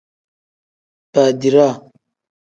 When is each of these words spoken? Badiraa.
Badiraa. 1.13 1.73